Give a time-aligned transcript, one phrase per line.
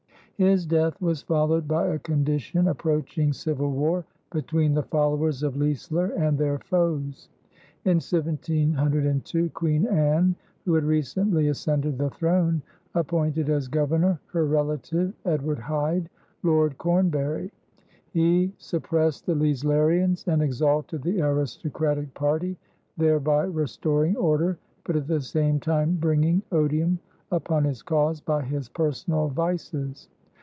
[0.43, 6.07] His death was followed by a condition approaching civil war between the followers of Leisler
[6.13, 7.29] and their foes.
[7.85, 10.35] In 1702 Queen Anne,
[10.65, 12.63] who had recently ascended the throne,
[12.95, 16.09] appointed as Governor her relative, Edward Hyde,
[16.41, 17.51] Lord Cornbury.
[18.09, 22.57] He suppressed the Leislerians and exalted the aristocratic party,
[22.97, 26.97] thereby restoring order but at the same time bringing odium
[27.31, 30.07] upon his cause by his personal vices.